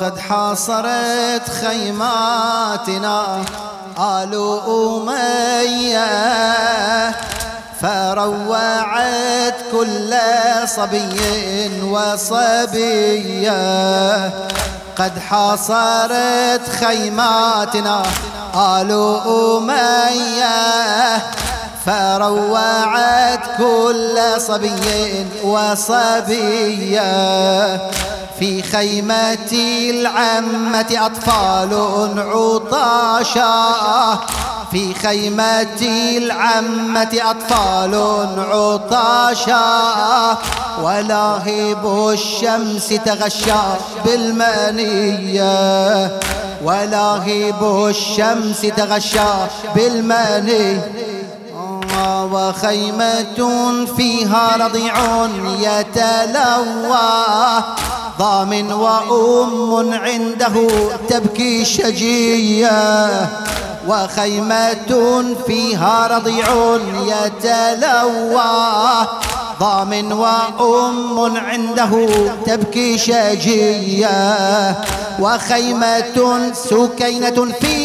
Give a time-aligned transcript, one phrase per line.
[0.00, 3.44] قد حاصرت خيماتنا.
[3.98, 6.06] آل أمية
[7.80, 10.14] فروعت كل
[10.76, 13.52] صبي وصبية
[14.98, 18.02] قد حاصرت خيماتنا.
[18.54, 18.90] آل
[19.26, 20.58] أمية
[21.86, 27.00] فروعت كل صبي وصبية
[28.40, 29.52] في خيمة
[29.90, 31.74] العمة أطفال
[32.18, 33.74] عطاشا.
[34.70, 35.80] في خيمة
[36.16, 37.94] العمة أطفال
[38.52, 39.60] عطاشا.
[40.82, 43.52] ولاهب الشمس تغشى
[44.04, 45.50] بالمنية.
[46.64, 49.32] ولاهب الشمس تغشى
[49.74, 50.92] بالمنية.
[52.32, 54.94] وخيمة فيها رضيع
[55.58, 57.00] يتلوى.
[58.20, 60.68] ضام وأم عنده
[61.08, 62.70] تبكي شجية
[63.88, 66.46] وخيمة فيها رضيع
[67.06, 68.50] يتلوى.
[69.60, 72.08] ضام وأم عنده
[72.46, 74.76] تبكي شجية
[75.20, 77.79] وخيمة سكينة فيها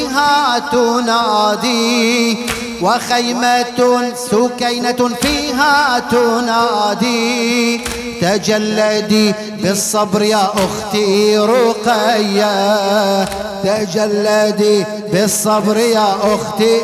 [0.71, 2.37] تنادي
[2.81, 7.81] وخيمة سكينة فيها تنادي.
[8.21, 13.25] تجلدي بالصبر يا أختي رقية.
[13.63, 16.81] تجلدي بالصبر يا أختي.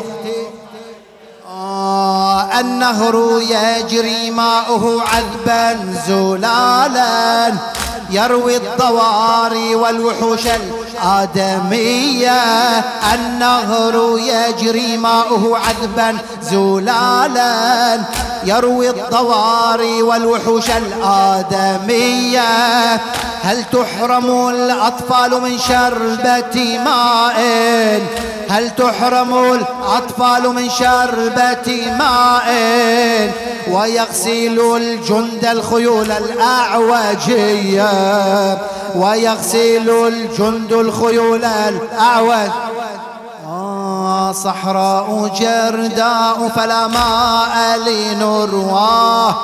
[1.49, 7.53] آه النهر يجري ماؤه عذبا زلالا.
[8.09, 10.47] يروي الضواري والوحوش
[10.91, 12.39] الآدمية
[13.13, 17.99] النهر يجري ماؤه عذبا زلالا
[18.43, 22.41] يروي الضواري والوحوش الآدمية.
[23.43, 27.41] هل تحرم الأطفال من شربة ماء؟
[28.49, 32.51] هل تحرم الأطفال من شربة ماء؟
[33.71, 37.91] ويغسل الجند الخيول الأعوجية.
[38.95, 42.51] ويغسل الجند الخيول الأعوج.
[43.47, 49.35] آه صحراء جرداء فلا ماء لنرواه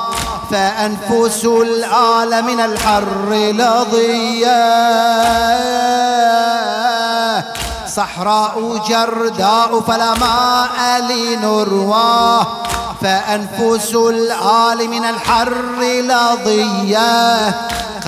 [0.50, 4.58] فأنفس الآل من الحر لضيّة
[7.86, 12.46] صحراء جرداء فلا ماء لنرواه
[13.02, 17.48] فأنفس الآل من الحر لضية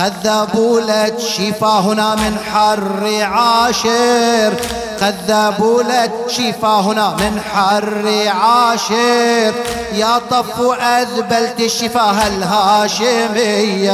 [0.01, 4.53] قد ذبولت شفاهنا من حر عاشر.
[5.01, 9.53] قد ذبولت شفاهنا من حر عاشر.
[9.93, 13.93] يا طف أذبلت الشفاه الهاشمية.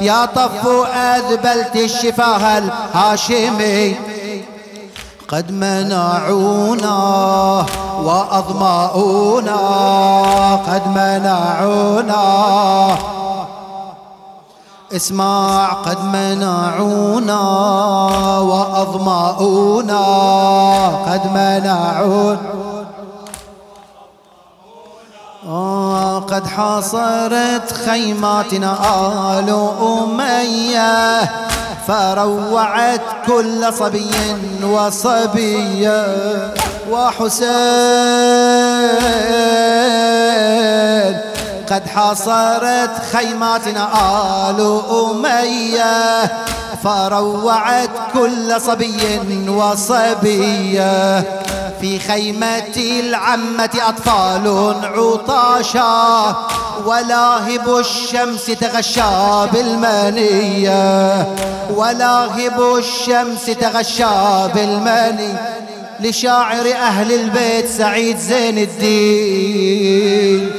[0.00, 3.96] يا طف أذبلت الشفاه الهاشمي
[5.28, 6.96] قد منعونا
[8.02, 9.58] وأظمأونا.
[10.68, 12.28] قد منعونا
[14.92, 17.40] اسمع قد منعونا
[18.38, 20.04] وأظمأونا
[21.06, 22.58] قد منعونا.
[26.20, 28.76] قد حاصرت خيماتنا
[29.38, 31.20] آل أمية
[31.86, 34.10] فروعت كل صبي
[34.62, 36.06] وصبية
[36.90, 37.48] وحسين
[41.70, 43.88] قد حاصرت خيماتنا
[44.50, 46.32] آل أمية
[46.84, 51.18] فروعت كل صبي وصبية
[51.80, 56.36] في خيمة العمة أطفال عطاشا
[56.86, 61.26] ولاهب الشمس تغشى بالمنية.
[61.74, 65.58] ولاهب الشمس تغشى بالمنية.
[66.00, 70.50] لشاعر أهل البيت سعيد زين الدين.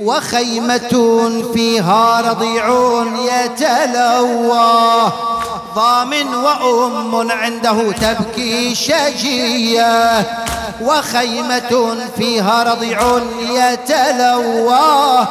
[0.00, 1.20] وخيمة
[1.54, 2.66] فيها رضيع
[3.14, 5.12] يتلوى.
[5.74, 6.12] ضام
[6.44, 10.26] وأم عنده تبكي شجية
[10.82, 13.00] وخيمة فيها رضيع
[13.40, 15.26] يتلوى.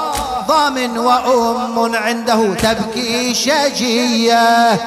[0.48, 4.80] ضام وأم عنده تبكي شجية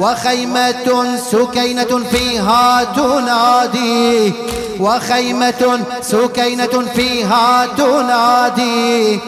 [0.00, 4.32] وخيمة سكينة فيها تنادي.
[4.80, 9.20] وخيمة سكينة فيها تنادي.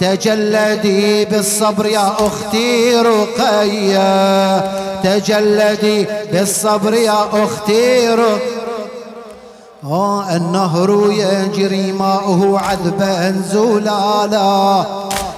[0.00, 4.85] تجلدي بالصبر يا أختي رقية.
[5.06, 8.66] تجلدي بالصبر يا أختي رقية
[10.36, 14.84] النهر يجري ماؤه عذبا زلالا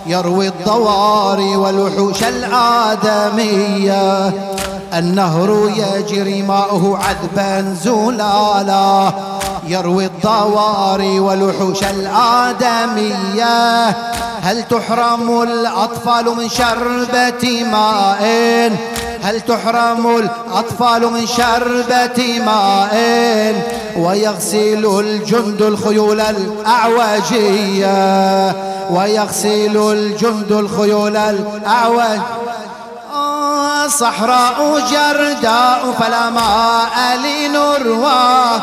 [0.06, 4.32] يروي الضواري والوحوش الآدمية.
[4.94, 9.12] النهر يجري ماؤه عذبا زلالا
[9.66, 13.88] يروي الضواري والوحوش الآدمية.
[14.42, 18.22] هل تحرم الأطفال من شربة ماء؟
[19.22, 22.94] هل تحرم الأطفال من شربة ماء؟
[23.96, 27.86] ويغسل الجند الخيول الأعواجية
[28.90, 32.38] ويغسل الجند الخيول الأعواجية
[33.88, 38.60] صحراء جرداء فلا ماء لنروى.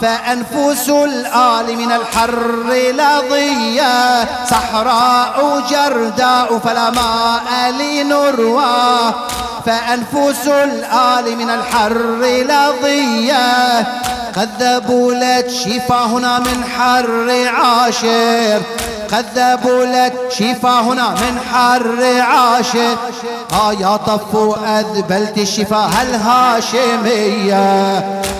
[0.00, 9.14] فأنفس الآل من الحر لضيا صحراء جرداء فلا ماء لنروى.
[9.66, 13.78] فأنفس الآل من الحر لضيا
[14.36, 18.62] قد ذبلت شفاهنا من حر عاشر.
[19.12, 22.96] قد ذبلت شفاهنا من حر عاشر.
[23.52, 27.60] آه يا طف أذبلت الشفاه الهاشمية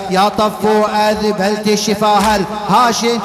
[0.09, 0.65] يا طف
[0.95, 3.19] أذبلت الشفاه الهاشم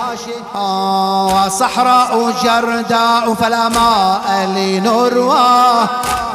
[0.55, 5.89] آه صحراء جرداء فلا ماء لنروى.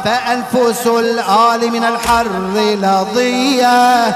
[0.04, 4.06] فأنفس الآل من الحر لضية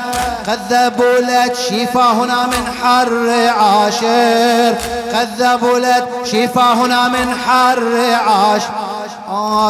[0.49, 3.29] قد ذبلت شفاهنا من حر
[3.61, 4.75] عاشر.
[5.15, 8.96] قد ذبلت شفاهنا من حر عاشر.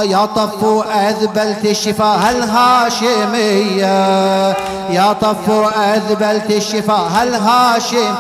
[0.03, 0.64] يا طف
[0.94, 3.87] أذبلت الشفاه الهاشمية
[4.91, 8.14] يا طف أذبلت الشفاه الهاشم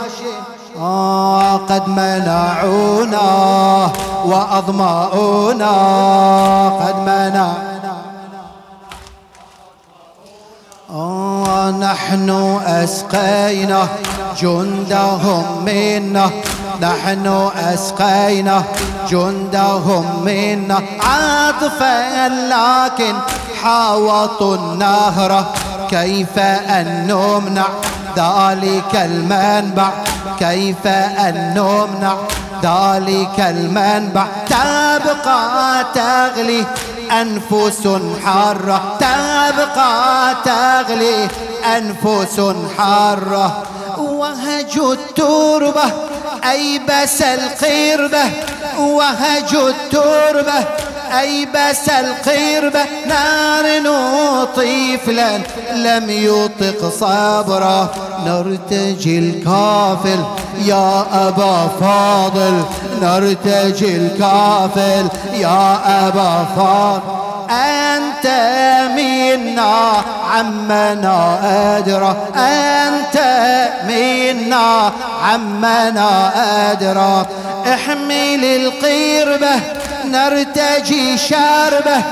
[0.78, 3.20] آه قد منعونا
[4.24, 5.72] وأضماؤنا
[6.68, 7.52] قد منعونا.
[10.90, 12.30] آه نحن
[12.66, 13.88] أسقينا
[14.40, 16.30] جندهم منا
[16.80, 18.62] نحن أسقينا
[19.10, 23.14] جندهم منا عاطفا لكن
[23.62, 25.46] حاوطوا النهر.
[25.90, 27.66] كيف أن نمنع
[28.16, 29.90] ذلك المنبع؟
[30.38, 32.16] كيف أن نمنع
[32.62, 36.64] ذلك المنبع؟ تبقى تغلي
[37.12, 37.88] أنفس
[38.24, 38.82] حارة.
[39.00, 41.28] تبقى تغلي
[41.76, 42.40] أنفس
[42.78, 43.62] حارة.
[43.98, 46.05] وهج التربة
[46.50, 48.30] أي بس القربة
[48.78, 50.64] وهج التربة.
[51.20, 53.66] أي بس القربة نار
[54.56, 55.38] طفلا
[55.72, 57.88] لم يطق صبرا
[58.26, 60.24] نرتجي الكافل
[60.64, 62.62] يا أبا فاضل.
[63.02, 65.78] نرتجي الكافل يا
[66.08, 67.25] أبا فاضل.
[67.50, 68.26] أنت
[68.96, 71.38] منا عمنا
[71.78, 73.16] أدرى أنت
[73.88, 76.32] منا عمنا
[76.72, 77.26] أدرى.
[77.74, 79.60] احمل القربة
[80.04, 82.02] نرتجي شاربة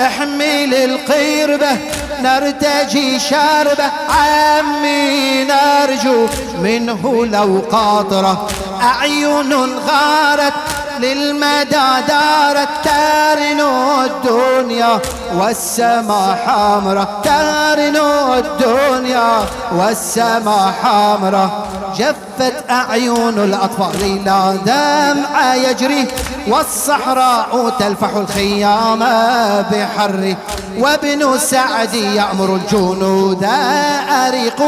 [0.00, 1.78] احمل القربة
[2.22, 3.90] نرتجي شاربة.
[4.10, 6.26] عمي نرجو
[6.62, 8.48] منه لو قاطرة
[8.82, 9.52] أعين
[9.86, 10.52] غارت
[10.98, 15.00] للمدى دارت تارنو الدنيا
[15.36, 21.66] والسما حمرة تارنو الدنيا والسما حمرة
[21.98, 26.08] جفت أعين الأطفال لا دمع يجري
[26.48, 28.98] والصحراء تلفح الخيام
[29.72, 30.36] بحر.
[30.78, 33.44] وابن سعد يأمر الجنود
[34.26, 34.60] أريق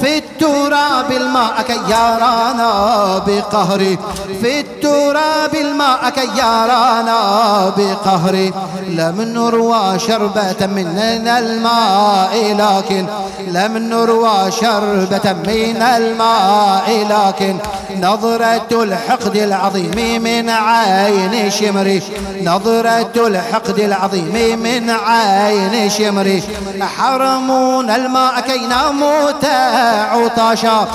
[0.00, 2.70] في التراب الماء كي يرانا
[3.26, 3.98] بقهري
[4.40, 7.18] في التراب الماء كي يرانا
[7.76, 8.52] بقهري
[8.88, 13.06] لم نروى شربة من الماء لكن
[13.48, 16.63] لم نروى شربة من الماء.
[16.88, 17.56] لكن
[18.00, 22.02] نظرة الحقد العظيم من عين شمري
[22.42, 26.42] نظرة الحقد العظيم من عين شمري
[26.98, 29.44] حرمون الماء كي نموت
[30.12, 30.88] عطاشا.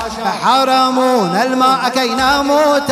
[0.44, 2.92] حرمون الماء كي نموت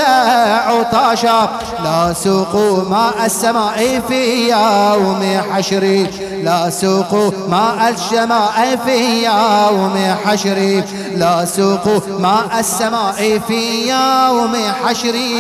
[0.68, 1.50] عطاشا.
[1.84, 6.08] لا سوقوا ماء السماء في يوم حشري
[6.44, 10.84] لا سوقوا ماء السماء في يوم حشري
[11.16, 15.38] لا سوقوا ماء السماء في يوم حشري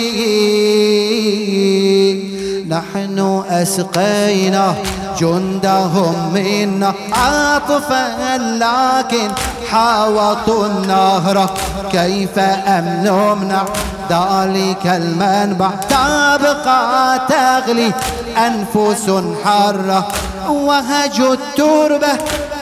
[2.69, 4.75] نحن أسقينا
[5.19, 9.31] جندهم منا عاطفا لكن
[9.71, 11.49] حاوطوا النهر.
[11.91, 13.63] كيف أم نمنع
[14.09, 17.91] ذلك المنبع؟ تبقى تغلي
[18.37, 19.11] أنفس
[19.45, 20.07] حرة
[20.49, 22.07] وهج التربة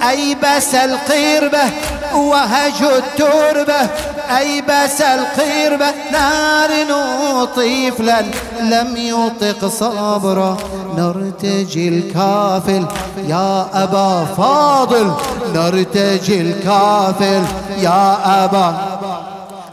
[0.09, 1.63] أي بس القربة
[2.15, 3.89] وهج التربة
[4.37, 10.57] أي بس القربة نار نطيف لن لم يطق صبره
[10.97, 12.85] نرتجي الكافل.
[13.27, 15.13] يا أبا فاضل
[15.53, 17.43] نرتجي الكافل.
[17.77, 18.75] يا أبا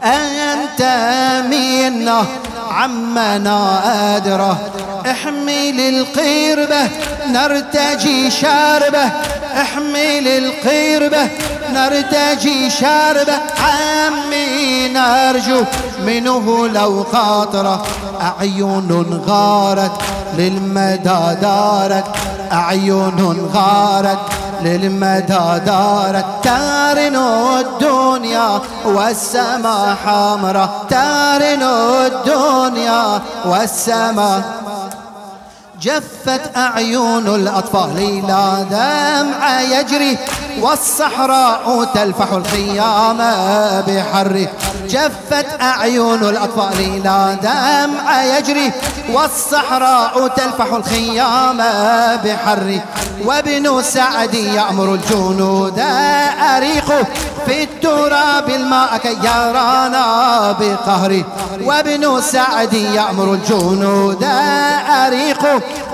[0.03, 0.81] أنت
[1.49, 2.25] منا
[2.71, 3.81] عمنا
[4.15, 4.57] أدره
[5.11, 6.89] احمل القربة
[7.27, 9.11] نرتجي شاربة
[9.61, 11.29] احمل القربة.
[11.73, 15.63] نرتجي شاربة عمي نرجو
[16.05, 17.85] منه لو خاطرة.
[18.21, 19.91] أعين غارت
[20.37, 22.05] للمدى دارت.
[22.51, 24.19] أعين غارت
[24.61, 26.25] للمدى دارت.
[26.43, 27.15] تارن
[27.59, 34.43] الدنيا والسما حمرة تارن الدنيا والسما
[35.83, 40.17] جفت أعين الأطفال لا دمع يجري
[40.61, 43.17] والصحراء تلفح الخيام
[43.87, 44.47] بحر.
[44.89, 48.71] جفت أعين الأطفال لا دمع يجري
[49.13, 51.57] والصحراء تلفح الخيام
[52.25, 52.79] بحر.
[53.25, 55.79] وابن سعد يأمر الجنود
[56.55, 56.91] أريق
[57.45, 61.25] في التراب الماء كي يرانا بقهري
[61.63, 64.23] وابن سعد يأمر الجنود
[64.89, 65.45] أريق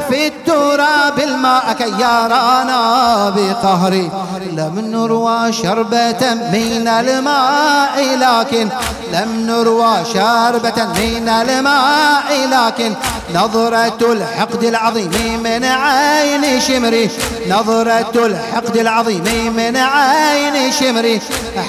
[0.09, 4.11] في التراب الماء كي يرانا بقهري
[4.51, 8.69] لم نروى شربة من الماء لكن
[9.13, 12.93] لم نروى شربة من الماء لكن
[13.35, 17.09] نظرة الحقد العظيم من عين شمري
[17.49, 21.21] نظرة الحقد العظيم من عين شمري.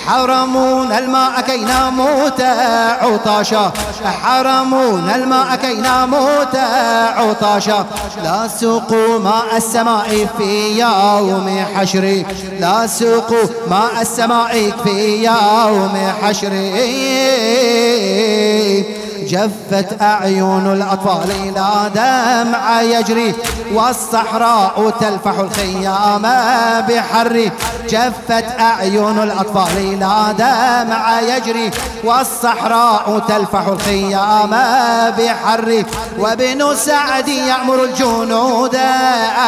[0.07, 2.41] حرمون الماء كي نموت
[3.01, 3.73] عطاشا
[4.23, 6.57] حرمون الماء كي نموت
[7.17, 7.87] عطاشا.
[8.61, 12.27] سوقوا ماء السماء في يوم حشري
[12.61, 16.71] لا سوقوا ماء السماء في يوم حشري
[19.31, 23.35] جفت أعين الأطفال لا دمع يجري.
[23.75, 26.23] والصحراء تلفح الخيام
[26.89, 27.51] بحر.
[27.89, 31.71] جفت أعين الأطفال لا دمع يجري.
[32.05, 34.51] والصحراء تلفح الخيام
[35.19, 35.85] بحر.
[36.19, 38.79] وابن سعد يأمر الجنود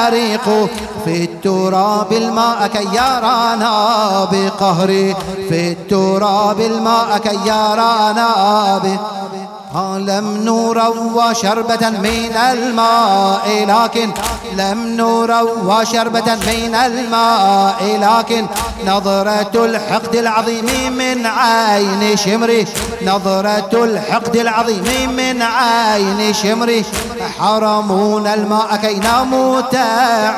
[0.06, 0.68] أريق.
[1.04, 5.16] في التراب الماء كي يرانا بقهري
[5.48, 8.30] في التراب الماء كي يرانا
[8.78, 14.10] بقهري لم نروى شربة من الماء لكن
[14.56, 18.46] لم نروى شربة من الماء لكن
[18.86, 22.66] نظرة الحقد العظيم من عين شمري
[23.02, 26.84] نظرة الحقد العظيم من عين شمري.
[27.38, 29.74] حرمون الماء كي نموت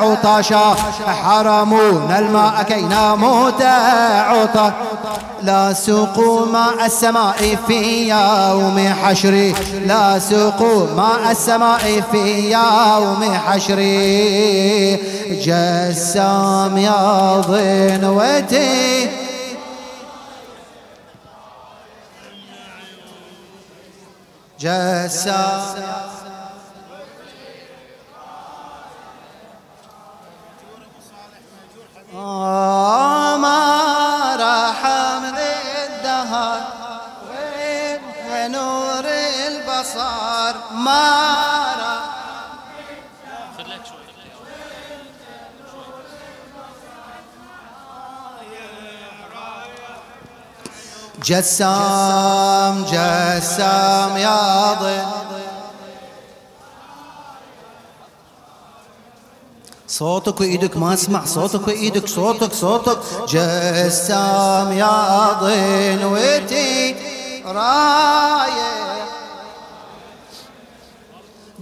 [0.00, 0.76] عطشا
[1.24, 4.72] حرمون الماء كي نموت عطشا
[5.42, 9.54] لا سوقوا ماء السماء في يوم حشري
[9.86, 14.96] لا سوقوا ماء السماء في يوم حشري
[15.30, 19.08] جسام يا ضنوتي
[24.60, 25.62] جسام
[40.84, 41.24] ما
[51.24, 55.04] جسام جسام يا ضل
[59.88, 62.98] صوتك وإيدك ما أسمع صوتك وإيدك صوتك صوتك.
[63.28, 66.96] جسام يا ضنوتي
[67.46, 69.13] رايح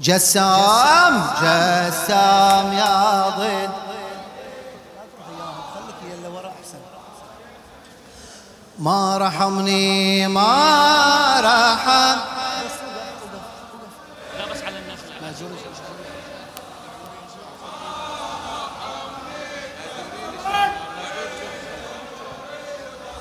[0.02, 3.70] جسام جسام يا ضن
[8.78, 12.18] ما رحمني ما رحم.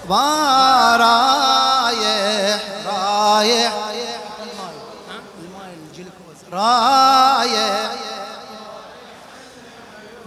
[0.09, 1.40] رايح رايح